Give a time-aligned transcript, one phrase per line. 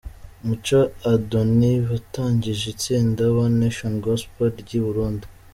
[0.45, 0.79] Muco
[1.11, 5.25] Adonis watangije itsinda One Nation Gospel ry'i Burundi.